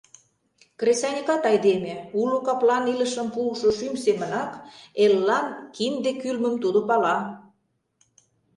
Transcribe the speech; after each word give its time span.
Кресаньыкат 0.79 1.43
айдеме, 1.51 1.93
уло 2.21 2.37
каплан 2.45 2.83
илышым 2.93 3.27
пуышо 3.33 3.69
шӱм 3.77 3.95
семынак, 4.03 4.51
эллан 5.03 5.47
кинде 5.75 6.11
кӱлмым 6.21 6.55
тудо 6.63 6.79
пала. 6.87 7.17